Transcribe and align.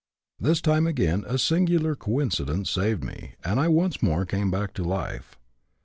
This 0.39 0.61
time 0.61 0.87
again 0.87 1.23
a 1.27 1.37
singular 1.37 1.95
coincidence 1.95 2.71
saved 2.71 3.03
me, 3.03 3.35
and 3.45 3.59
I 3.59 3.67
once 3.67 4.01
more 4.01 4.25
came 4.25 4.49
back 4.49 4.73
to 4.73 4.83
life. 4.83 5.37